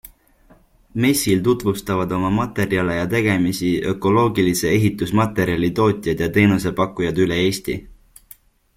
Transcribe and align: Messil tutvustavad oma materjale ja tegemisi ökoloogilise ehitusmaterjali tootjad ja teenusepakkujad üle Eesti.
Messil 1.03 1.43
tutvustavad 1.47 2.15
oma 2.19 2.31
materjale 2.37 2.95
ja 2.95 3.03
tegemisi 3.13 3.69
ökoloogilise 3.93 4.73
ehitusmaterjali 4.81 5.73
tootjad 5.83 6.25
ja 6.27 6.35
teenusepakkujad 6.39 7.25
üle 7.29 7.43
Eesti. 7.47 7.81